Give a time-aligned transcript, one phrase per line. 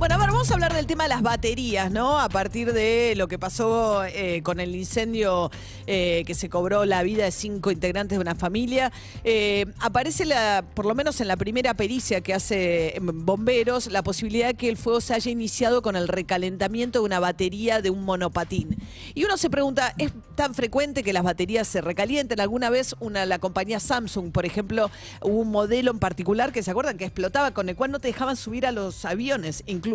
[0.00, 2.18] Bueno, a ver, vamos a hablar del tema de las baterías, ¿no?
[2.18, 5.50] A partir de lo que pasó eh, con el incendio
[5.86, 8.92] eh, que se cobró la vida de cinco integrantes de una familia.
[9.24, 14.46] Eh, aparece, la, por lo menos en la primera pericia que hace bomberos, la posibilidad
[14.46, 18.02] de que el fuego se haya iniciado con el recalentamiento de una batería de un
[18.02, 18.78] monopatín.
[19.14, 22.40] Y uno se pregunta, ¿es tan frecuente que las baterías se recalienten?
[22.40, 24.90] Alguna vez una, la compañía Samsung, por ejemplo,
[25.20, 28.08] hubo un modelo en particular que se acuerdan que explotaba, con el cual no te
[28.08, 29.89] dejaban subir a los aviones, incluso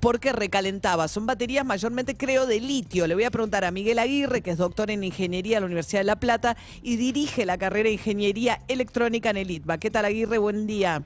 [0.00, 1.08] porque recalentaba.
[1.08, 3.06] Son baterías mayormente, creo, de litio.
[3.06, 6.00] Le voy a preguntar a Miguel Aguirre, que es doctor en ingeniería de la Universidad
[6.00, 9.78] de La Plata y dirige la carrera de ingeniería electrónica en el ITBA.
[9.78, 10.38] ¿Qué tal, Aguirre?
[10.38, 11.02] Buen día.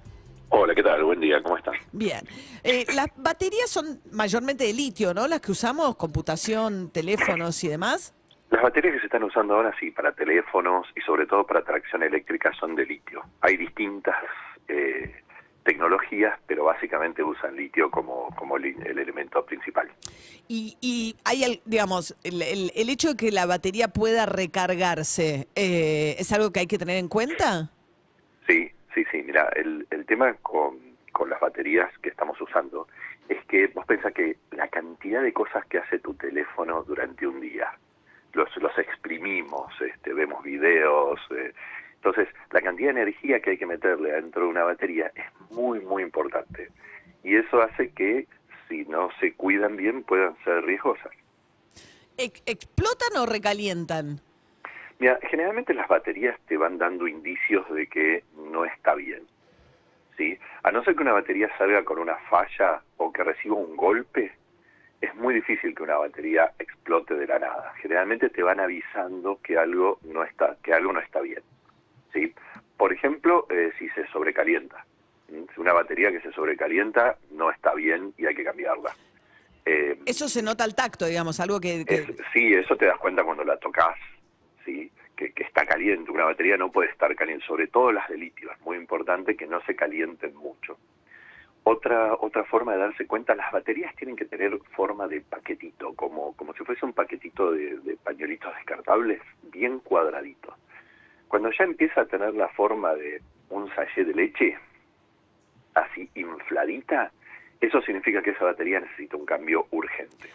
[0.50, 1.04] Hola, ¿qué tal?
[1.04, 1.76] Buen día, ¿cómo estás?
[1.92, 2.20] Bien.
[2.64, 5.28] Eh, las baterías son mayormente de litio, ¿no?
[5.28, 8.14] Las que usamos, computación, teléfonos y demás.
[8.50, 12.02] Las baterías que se están usando ahora sí, para teléfonos y sobre todo para tracción
[12.02, 13.22] eléctrica son de litio.
[13.42, 14.16] Hay distintas
[14.68, 15.22] eh,
[15.68, 19.86] tecnologías, pero básicamente usan litio como, como el, el elemento principal.
[20.48, 25.46] Y, y hay, el- digamos, el, el- el hecho de que la batería pueda recargarse,
[25.54, 27.70] eh, ¿es algo que hay que tener en cuenta?
[28.46, 29.22] Sí, sí, sí.
[29.22, 30.78] Mira, el, el tema con,
[31.12, 32.88] con las baterías que estamos usando
[33.28, 37.42] es que vos pensás que la cantidad de cosas que hace tu teléfono durante un
[37.42, 37.68] día,
[38.32, 41.20] los, los exprimimos, este, vemos videos.
[41.36, 41.52] eh,
[42.02, 45.80] entonces, la cantidad de energía que hay que meterle dentro de una batería es muy,
[45.80, 46.68] muy importante.
[47.24, 48.26] Y eso hace que,
[48.68, 51.12] si no se cuidan bien, puedan ser riesgosas.
[52.16, 54.20] ¿Ex- ¿Explotan o recalientan?
[55.00, 59.22] Mira, generalmente las baterías te van dando indicios de que no está bien.
[60.16, 60.38] ¿sí?
[60.62, 64.32] A no ser que una batería salga con una falla o que reciba un golpe,
[65.00, 67.72] es muy difícil que una batería explote de la nada.
[67.80, 71.42] Generalmente te van avisando que algo no está, que algo no está bien.
[72.18, 72.34] ¿Sí?
[72.76, 74.84] Por ejemplo, eh, si se sobrecalienta.
[75.28, 75.44] ¿m?
[75.54, 78.94] Si una batería que se sobrecalienta no está bien y hay que cambiarla.
[79.66, 81.84] Eh, Eso se nota al tacto, digamos, algo que...
[81.84, 83.96] que- es- sí, eso te das cuenta cuando la tocas,
[84.64, 84.90] ¿sí?
[85.16, 86.10] Que, que está caliente.
[86.10, 88.50] Una batería no puede estar caliente, sobre todo las de litio.
[88.52, 90.78] Es muy importante que no se calienten mucho.
[91.64, 96.34] Otra otra forma de darse cuenta, las baterías tienen que tener forma de paquetito, como,
[96.34, 99.20] como si fuese un paquetito de, de pañuelitos descartables,
[99.52, 100.54] bien cuadradito.
[101.28, 104.56] Cuando ya empieza a tener la forma de un sachet de leche,
[105.74, 107.12] así infladita,
[107.60, 110.28] eso significa que esa batería necesita un cambio urgente.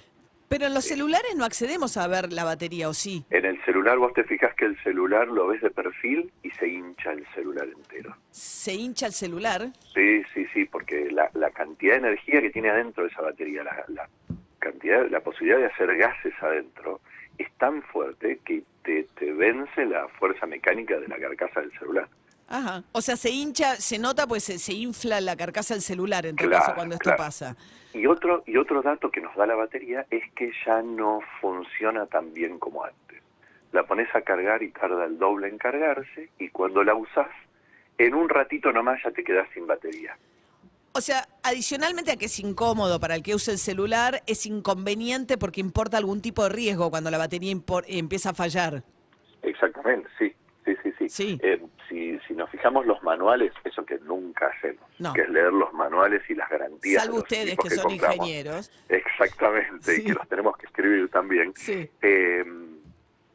[0.50, 3.26] Pero en los celulares no accedemos a ver la batería, ¿o sí?
[3.32, 6.68] En el celular vos te fijas que el celular lo ves de perfil y se
[6.68, 8.16] hincha el celular entero.
[8.30, 9.70] Se hincha el celular.
[9.96, 13.84] Sí, sí, sí, porque la, la cantidad de energía que tiene adentro esa batería, la,
[13.88, 14.10] la
[14.60, 17.02] cantidad, la posibilidad de hacer gases adentro
[17.40, 22.08] es tan fuerte que te, te vence la fuerza mecánica de la carcasa del celular.
[22.48, 22.84] Ajá.
[22.92, 26.36] O sea, se hincha, se nota, pues se, se infla la carcasa del celular, en
[26.36, 27.18] todo Claro, caso, cuando esto claro.
[27.18, 27.56] pasa.
[27.94, 32.06] Y otro, y otro dato que nos da la batería es que ya no funciona
[32.08, 33.22] tan bien como antes.
[33.72, 37.28] La pones a cargar y tarda el doble en cargarse y cuando la usas,
[37.98, 40.16] en un ratito nomás ya te quedas sin batería.
[40.96, 45.38] O sea, adicionalmente a que es incómodo para el que usa el celular, es inconveniente
[45.40, 48.84] porque importa algún tipo de riesgo cuando la batería impor- empieza a fallar.
[49.42, 50.34] Exactamente, sí,
[50.66, 51.10] sí, sí, sí.
[51.10, 51.40] Sí.
[51.42, 51.60] Eh,
[51.90, 55.14] si, si nos fijamos los manuales, eso que nunca hacemos, No.
[55.14, 57.02] que es leer los manuales y las garantías.
[57.04, 58.16] Salvo de los ustedes que son compramos.
[58.18, 58.72] ingenieros.
[58.88, 60.02] Exactamente, Sí.
[60.02, 61.54] y que los tenemos que escribir también.
[61.56, 61.90] Sí.
[62.04, 62.44] Eh,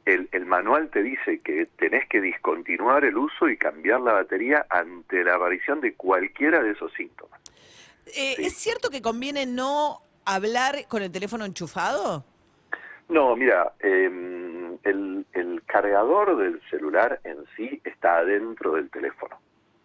[0.09, 4.65] el, el manual te dice que tenés que discontinuar el uso y cambiar la batería
[4.71, 7.39] ante la aparición de cualquiera de esos síntomas.
[8.07, 8.47] Eh, Sí.
[8.47, 12.25] ¿Es cierto que conviene no hablar con el teléfono enchufado?
[13.11, 14.11] No, mira, eh,
[14.83, 19.39] el, el cargador del celular en sí está adentro del teléfono,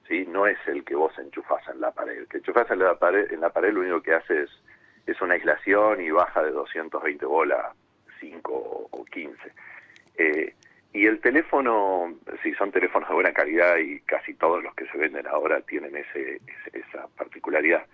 [0.07, 0.25] ¿sí?
[0.25, 2.17] No es el que vos enchufás en la pared.
[2.17, 4.49] El que enchufás en la pared, en la pared lo único que hace es,
[5.05, 7.75] es una aislación y baja de 220 bolas
[8.21, 9.37] 5 o 15.
[10.17, 10.53] Eh,
[10.93, 12.13] y el teléfono,
[12.43, 15.95] si son teléfonos de buena calidad y casi todos los que se venden ahora tienen
[15.95, 16.39] ese,
[16.71, 17.85] esa particularidad,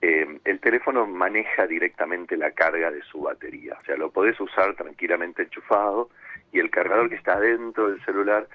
[0.00, 3.76] eh, el teléfono maneja directamente la carga de su batería.
[3.78, 6.08] O sea, lo podés usar tranquilamente enchufado
[6.52, 8.48] y el cargador que está dentro del celular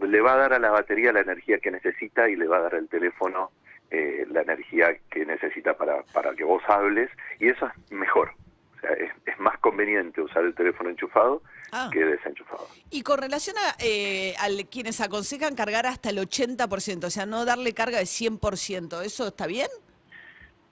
[0.00, 2.62] le va a dar a la batería la energía que necesita y le va a
[2.62, 3.50] dar al teléfono
[3.90, 8.30] eh, la energía que necesita para, para que vos hables y eso es mejor.
[8.76, 11.90] O sea, es, es más conveniente usar el teléfono enchufado Ah.
[11.92, 12.66] que desenchufado.
[12.90, 17.44] Y con relación a, eh, a quienes aconsejan cargar hasta el 80%, o sea, no
[17.44, 19.68] darle carga de 100%, ¿eso está bien?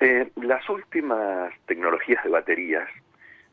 [0.01, 2.89] Eh, las últimas tecnologías de baterías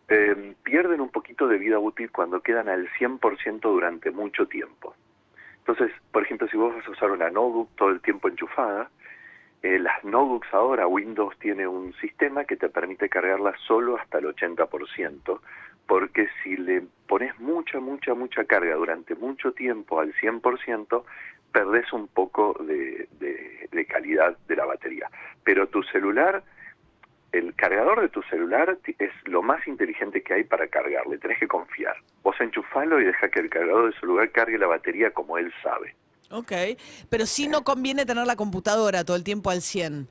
[0.08, 4.96] eh, pierden un poquito de vida útil cuando quedan al 100% durante mucho tiempo.
[5.60, 8.90] Entonces, por ejemplo, si vos vas a usar una notebook todo el tiempo enchufada,
[9.64, 14.26] eh, las notebooks ahora, Windows tiene un sistema que te permite cargarlas solo hasta el
[14.26, 15.40] 80%,
[15.88, 21.04] porque si le pones mucha, mucha, mucha carga durante mucho tiempo al 100%,
[21.52, 25.08] perdés un poco de, de- calidad de la batería.
[25.44, 26.42] Pero tu celular,
[27.32, 31.48] el cargador de tu celular es lo más inteligente que hay para cargarle, tenés que
[31.48, 31.96] confiar.
[32.24, 35.96] Vos enchufalo y deja que el cargador de celular cargue la batería como él sabe.
[36.34, 36.52] Ok,
[37.10, 40.08] pero sí no conviene tener la computadora todo el tiempo al 100.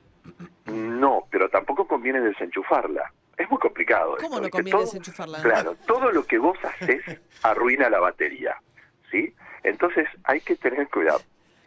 [0.65, 3.11] No, pero tampoco conviene desenchufarla.
[3.37, 4.15] Es muy complicado.
[4.17, 5.41] ¿Cómo esto, no conviene Todo- desenchufarla?
[5.41, 7.01] Claro, todo lo que vos haces
[7.43, 8.55] arruina la batería,
[9.11, 9.33] ¿sí?
[9.63, 11.21] Entonces hay que tener cuidado.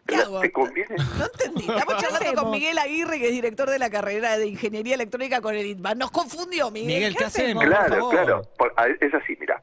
[0.06, 0.40] ¿Qué hago?
[0.40, 0.94] ¿Te conviene?
[1.18, 1.66] No entendí.
[1.68, 5.54] Estamos charlando con Miguel Aguirre, que es director de la carrera de Ingeniería Electrónica con
[5.56, 5.96] el ITBA.
[5.96, 6.94] Nos confundió, Miguel.
[6.94, 7.64] Miguel, ¿qué hacemos?
[7.64, 8.10] Por Claro, favor.
[8.14, 8.42] claro.
[8.56, 9.60] Por- es así, mira.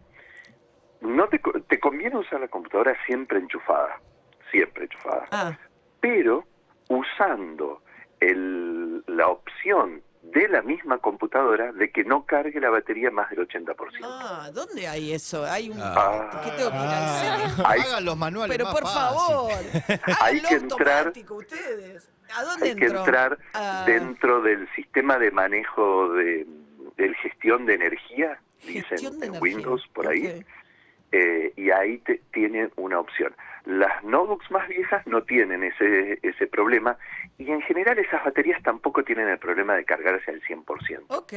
[1.01, 3.99] No te, co- te conviene usar la computadora siempre enchufada,
[4.53, 5.27] siempre enchufada.
[5.31, 5.57] Ah,
[5.99, 6.45] pero
[6.87, 7.81] usando
[8.21, 13.45] el, la opción de la misma computadora de que no cargue la batería más del
[13.45, 13.75] 80%.
[14.03, 15.43] ah, ¿dónde hay eso?
[15.45, 15.77] Hay un...
[15.81, 16.41] Ah.
[16.45, 17.65] ¿Qué tengo que setting?
[17.67, 19.19] Hay- Hagan los manuales Pero más por fácil.
[19.27, 19.51] favor,
[20.21, 22.09] Hay que entrar- automático ustedes.
[22.35, 22.99] ¿A dónde Hay que entro?
[22.99, 26.47] entrar Ah, dentro del sistema de manejo de,
[26.95, 29.41] de gestión de energía, dicen gestión de en energía.
[29.41, 30.43] Windows por ahí,
[31.11, 33.35] eh, y ahí te, tienen una opción.
[33.65, 36.97] Las notebooks más viejas no tienen ese, ese problema
[37.37, 41.05] y en general esas baterías tampoco tienen el problema de cargarse al 100%.
[41.07, 41.33] Ok,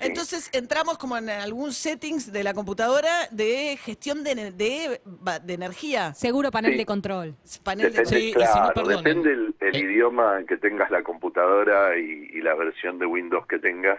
[0.00, 5.00] entonces entramos como en algún settings de la computadora de gestión de, de,
[5.44, 6.14] de energía.
[6.14, 6.78] Seguro panel Sí.
[6.78, 7.34] de control.
[7.62, 9.78] Panel de Sí, y si no, depende el, el Eh.
[9.78, 13.98] idioma que tengas la computadora y, y la versión de Windows que tengas,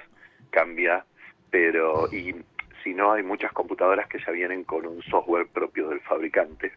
[0.52, 1.06] cambia,
[1.50, 2.36] pero y
[2.84, 6.74] si no hay muchas computadoras que ya vienen con un software propio del fabricante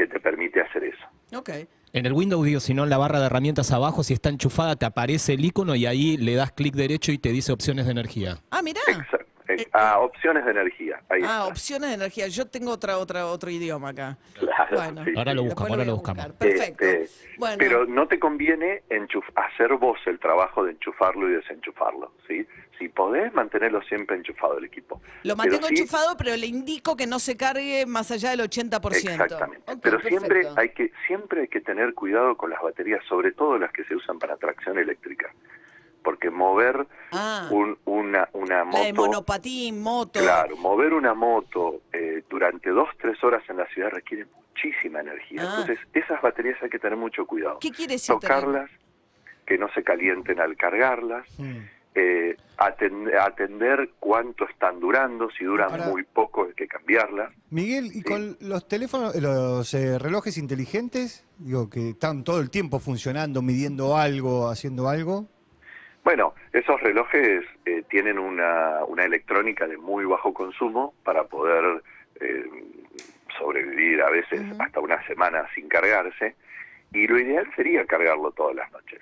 [0.00, 1.38] que te permite hacer eso.
[1.38, 1.50] Ok.
[1.92, 4.76] En el Windows, digo, si no, en la barra de herramientas abajo, si está enchufada,
[4.76, 7.92] te aparece el icono y ahí le das clic derecho y te dice opciones de
[7.92, 8.38] energía.
[8.50, 8.80] Ah, mirá.
[8.88, 9.19] Exacto.
[9.62, 11.00] Eh, ah, opciones de energía.
[11.08, 11.46] Ahí Ah, está.
[11.46, 12.28] opciones de energía.
[12.28, 14.18] Yo tengo otra, otra, otro idioma acá.
[14.38, 16.14] Claro, Bueno, sí, Ahora lo buscamos, ahora voy a lo buscar.
[16.16, 16.36] buscamos.
[16.38, 16.84] Perfecto.
[16.84, 22.12] Este, bueno, Pero no te conviene enchuf- hacer vos el trabajo de enchufarlo y desenchufarlo,
[22.26, 22.46] ¿sí?
[22.78, 25.02] Si podés, mantenerlo siempre enchufado el equipo.
[25.24, 28.40] lo mantengo Pero sí- enchufado, pero le indico que no se cargue más allá del
[28.40, 29.10] 80%.
[29.22, 29.76] Exactamente.
[29.82, 33.70] Pero siempre hay que siempre hay que tener cuidado con las baterías, sobre todo las
[33.72, 35.30] que se usan para tracción eléctrica,
[36.02, 40.20] porque mover Ah, un- una una la de moto, monopatín, moto.
[40.20, 45.42] claro, mover una moto eh, durante dos tres horas en la ciudad requiere muchísima energía.
[45.42, 45.56] Ah.
[45.60, 47.58] Entonces esas baterías hay que tener mucho cuidado.
[47.60, 48.14] ¿Qué quiere decir?
[48.18, 48.70] tener- Tocarlas,
[49.46, 51.26] que no se calienten al cargarlas.
[51.38, 51.58] Mm.
[51.96, 57.32] eh, atend- atender cuánto están durando, si duran Ahora- muy poco hay que cambiarlas.
[57.50, 62.78] Miguel, ¿y con los teléfonos, los eh, relojes inteligentes, digo, que están todo el tiempo
[62.78, 65.26] funcionando, midiendo algo, haciendo algo?
[66.04, 71.82] Bueno, esos relojes eh, tienen una, una electrónica de muy bajo consumo para poder
[72.20, 72.44] eh,
[73.38, 76.34] sobrevivir a veces hasta una semana sin cargarse
[76.92, 79.00] y lo ideal sería cargarlo todas las noches.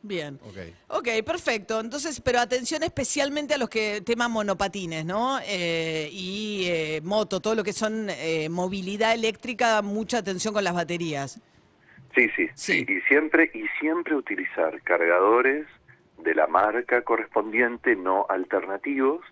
[0.00, 0.38] Bien.
[0.42, 0.98] Ok.
[0.98, 1.80] Ok, perfecto.
[1.80, 5.38] Entonces, pero atención especialmente a los que teman monopatines, ¿no?
[5.44, 10.74] Eh, y eh, moto, todo lo que son eh, movilidad eléctrica, mucha atención con las
[10.74, 11.40] baterías.
[12.14, 12.84] Sí, sí, Sí.
[12.86, 15.66] sí, y siempre y siempre utilizar cargadores
[16.18, 19.24] de la marca correspondiente, no alternativos,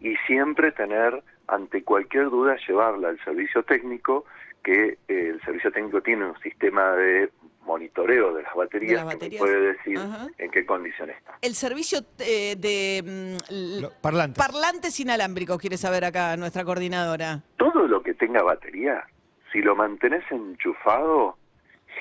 [0.00, 4.24] y siempre tener ante cualquier duda llevarla al servicio técnico,
[4.62, 7.30] que eh, el servicio técnico tiene un sistema de
[7.64, 10.28] monitoreo de las baterías, De las que me puede decir Ajá.
[10.38, 11.38] en qué condición está.
[11.40, 14.38] El servicio eh, de mm, parlantes.
[14.38, 17.42] parlantes inalámbricos, quiere saber acá nuestra coordinadora.
[17.56, 19.04] Todo lo que tenga batería,
[19.52, 21.36] si lo mantenés enchufado,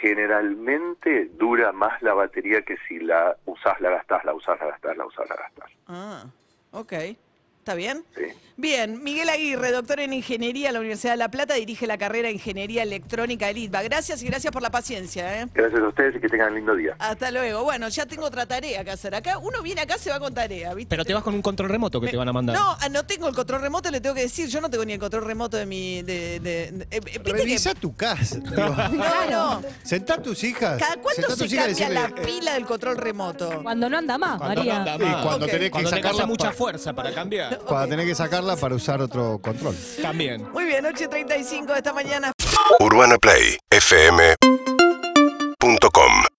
[0.03, 4.97] generalmente dura más la batería que si la usás, la gastás, la usás, la gastás,
[4.97, 5.71] la usás, la gastás.
[5.87, 6.25] Ah,
[6.73, 6.93] ok.
[7.63, 8.03] ¿Está bien?
[8.17, 8.23] ¿sí?
[8.57, 12.27] Bien, Miguel Aguirre, doctor en Ingeniería en la Universidad de La Plata, dirige la carrera
[12.27, 13.81] de Ingeniería Electrónica del ITBA.
[13.83, 15.41] Gracias y gracias por la paciencia.
[15.41, 15.47] ¿eh?
[15.55, 16.93] Gracias a ustedes y que tengan un lindo día.
[16.99, 17.63] Hasta luego.
[17.63, 19.15] Bueno, ya tengo otra tarea que hacer.
[19.15, 20.89] Acá uno viene acá, se va con tarea, ¿viste?
[20.89, 22.55] Pero te vas con un control remoto que te van a mandar.
[22.55, 24.47] No, ah, no tengo el control remoto, le tengo que decir.
[24.49, 26.03] Yo no tengo ni el control remoto de mi.
[26.03, 28.37] De, de- de- eh, ¿viste que- Revisa tu casa.
[29.31, 29.63] no.
[29.83, 30.77] Sentá a tus hijas.
[30.79, 33.63] ¿Cada cuánto se cambia la decirle, eh, pila del control remoto?
[33.63, 34.73] Cuando no anda más, Cuando María.
[34.73, 35.25] no anda Y más.
[35.25, 35.51] cuando Ok.
[35.51, 37.52] tenés que Cuando sacarla mucha fuerza para cambiar.
[37.67, 39.75] Cuando tenés que sacarla para usar otro control.
[40.01, 40.47] También.
[40.51, 42.31] Muy bien, 8.35 de esta mañana.
[42.79, 44.35] Urbana Play fm